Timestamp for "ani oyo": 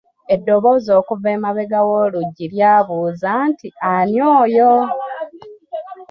3.91-4.71